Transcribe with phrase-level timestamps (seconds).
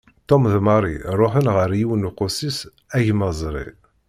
[0.27, 2.57] Tom d Mary ruḥen ɣer yiwen uqussis
[2.97, 3.67] agmaẓri.